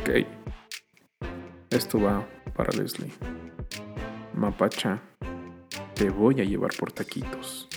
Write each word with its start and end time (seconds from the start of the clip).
Ok. 0.00 0.26
Esto 1.70 2.00
va 2.00 2.26
para 2.56 2.72
Leslie. 2.72 3.12
Mapacha, 4.34 5.00
te 5.94 6.08
voy 6.08 6.40
a 6.40 6.44
llevar 6.44 6.70
por 6.78 6.90
taquitos. 6.90 7.68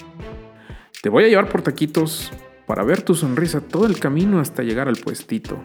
Te 1.02 1.10
voy 1.10 1.26
a 1.26 1.28
llevar 1.28 1.50
por 1.50 1.62
taquitos 1.62 2.32
para 2.66 2.84
ver 2.84 3.02
tu 3.02 3.14
sonrisa 3.14 3.60
todo 3.60 3.86
el 3.86 4.00
camino 4.00 4.40
hasta 4.40 4.64
llegar 4.64 4.88
al 4.88 4.96
puestito. 4.96 5.62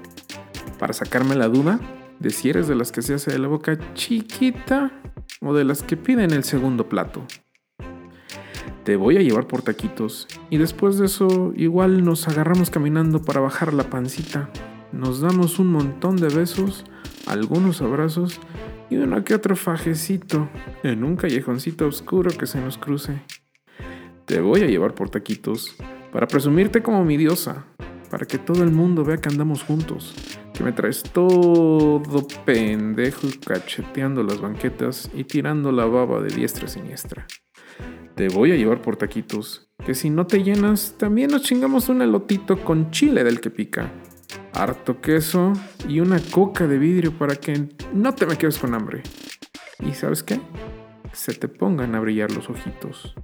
Para 0.80 0.92
sacarme 0.92 1.36
la 1.36 1.48
duda 1.48 1.78
de 2.18 2.30
si 2.30 2.50
eres 2.50 2.66
de 2.66 2.74
las 2.74 2.90
que 2.90 3.02
se 3.02 3.14
hace 3.14 3.30
de 3.30 3.38
la 3.38 3.46
boca 3.46 3.78
chiquita 3.94 4.90
o 5.40 5.54
de 5.54 5.64
las 5.64 5.84
que 5.84 5.96
piden 5.96 6.32
el 6.32 6.42
segundo 6.42 6.88
plato. 6.88 7.24
Te 8.82 8.96
voy 8.96 9.16
a 9.16 9.22
llevar 9.22 9.46
por 9.46 9.62
taquitos 9.62 10.26
y 10.50 10.56
después 10.56 10.98
de 10.98 11.06
eso 11.06 11.52
igual 11.54 12.04
nos 12.04 12.26
agarramos 12.26 12.70
caminando 12.70 13.22
para 13.22 13.40
bajar 13.40 13.74
la 13.74 13.84
pancita. 13.84 14.50
Nos 14.92 15.20
damos 15.20 15.58
un 15.58 15.68
montón 15.68 16.16
de 16.16 16.28
besos, 16.28 16.84
algunos 17.26 17.82
abrazos 17.82 18.40
y 18.88 18.96
uno 18.96 19.22
que 19.22 19.34
otro 19.34 19.54
fajecito 19.54 20.48
en 20.82 21.04
un 21.04 21.16
callejoncito 21.16 21.86
oscuro 21.86 22.30
que 22.30 22.46
se 22.46 22.60
nos 22.60 22.78
cruce. 22.78 23.20
Te 24.24 24.40
voy 24.40 24.62
a 24.62 24.66
llevar 24.66 24.94
por 24.94 25.10
taquitos 25.10 25.76
para 26.10 26.26
presumirte 26.26 26.82
como 26.82 27.04
mi 27.04 27.18
diosa, 27.18 27.66
para 28.10 28.26
que 28.26 28.38
todo 28.38 28.62
el 28.62 28.70
mundo 28.70 29.04
vea 29.04 29.18
que 29.18 29.28
andamos 29.28 29.62
juntos, 29.62 30.14
que 30.54 30.64
me 30.64 30.72
traes 30.72 31.02
todo 31.02 32.02
pendejo 32.46 33.28
cacheteando 33.46 34.22
las 34.22 34.40
banquetas 34.40 35.10
y 35.14 35.24
tirando 35.24 35.70
la 35.70 35.84
baba 35.84 36.22
de 36.22 36.34
diestra 36.34 36.64
a 36.64 36.68
siniestra. 36.68 37.26
Te 38.14 38.28
voy 38.28 38.52
a 38.52 38.56
llevar 38.56 38.80
por 38.80 38.96
taquitos, 38.96 39.70
que 39.84 39.94
si 39.94 40.08
no 40.10 40.26
te 40.26 40.42
llenas, 40.42 40.96
también 40.98 41.30
nos 41.30 41.42
chingamos 41.42 41.88
un 41.88 42.02
elotito 42.02 42.64
con 42.64 42.90
chile 42.90 43.22
del 43.22 43.40
que 43.40 43.50
pica, 43.50 43.92
harto 44.58 45.00
queso 45.00 45.52
y 45.88 46.00
una 46.00 46.20
coca 46.30 46.66
de 46.66 46.78
vidrio 46.78 47.16
para 47.16 47.36
que 47.36 47.68
no 47.94 48.14
te 48.14 48.26
me 48.26 48.36
quedes 48.36 48.58
con 48.58 48.74
hambre. 48.74 49.02
¿Y 49.80 49.94
sabes 49.94 50.22
qué? 50.22 50.40
Se 51.12 51.32
te 51.32 51.48
pongan 51.48 51.94
a 51.94 52.00
brillar 52.00 52.32
los 52.32 52.50
ojitos. 52.50 53.14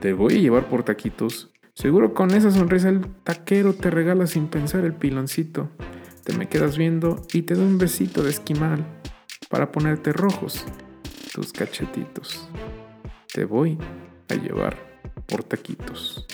Te 0.00 0.12
voy 0.12 0.34
a 0.34 0.38
llevar 0.38 0.68
por 0.68 0.82
taquitos 0.82 1.52
Seguro 1.78 2.12
con 2.12 2.32
esa 2.32 2.50
sonrisa 2.50 2.88
el 2.88 3.06
taquero 3.22 3.72
te 3.72 3.88
regala 3.88 4.26
sin 4.26 4.48
pensar 4.48 4.84
el 4.84 4.94
piloncito. 4.94 5.70
Te 6.24 6.36
me 6.36 6.48
quedas 6.48 6.76
viendo 6.76 7.22
y 7.32 7.42
te 7.42 7.54
doy 7.54 7.66
un 7.66 7.78
besito 7.78 8.24
de 8.24 8.30
esquimal 8.30 8.84
para 9.48 9.70
ponerte 9.70 10.12
rojos 10.12 10.64
tus 11.32 11.52
cachetitos. 11.52 12.48
Te 13.32 13.44
voy 13.44 13.78
a 14.28 14.34
llevar 14.34 14.76
por 15.28 15.44
taquitos. 15.44 16.26